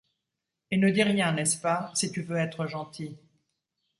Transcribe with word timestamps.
Et 0.71 0.77
ne 0.77 0.89
dis 0.89 1.03
rien, 1.03 1.31
n’est-ce 1.31 1.59
pas? 1.61 1.91
si 1.93 2.11
tu 2.11 2.23
veux 2.23 2.37
être 2.37 2.65
gentil. 2.65 3.19